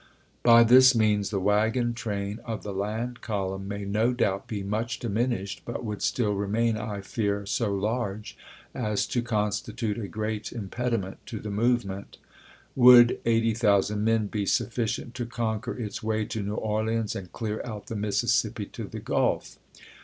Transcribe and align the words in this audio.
By 0.41 0.63
this 0.63 0.95
means 0.95 1.29
the 1.29 1.39
wagon 1.39 1.93
train 1.93 2.39
of 2.43 2.63
the 2.63 2.73
laud 2.73 3.21
column 3.21 3.67
may 3.67 3.85
no 3.85 4.13
doubt 4.13 4.47
be 4.47 4.63
much 4.63 4.97
diminished, 4.97 5.61
but 5.63 5.85
would 5.85 6.01
still 6.01 6.33
remain, 6.33 6.75
I 6.75 7.01
fear, 7.01 7.45
so 7.45 7.71
large 7.71 8.35
as 8.73 9.05
to 9.05 9.21
constitute 9.21 9.99
a 9.99 10.07
great 10.07 10.51
impediment 10.51 11.19
to 11.27 11.39
the 11.39 11.51
movement. 11.51 12.17
Would 12.75 13.19
80,000 13.25 14.03
men 14.03 14.25
be 14.25 14.47
sufficient 14.47 15.13
to 15.13 15.27
conquer 15.27 15.77
its 15.77 16.01
way 16.01 16.25
to 16.25 16.41
New 16.41 16.55
Orleans 16.55 17.15
and 17.15 17.31
clear 17.31 17.61
out 17.63 17.85
the 17.85 17.95
Mississippi 17.95 18.65
to 18.65 18.85
the 18.85 18.99
GuK? 19.01 19.59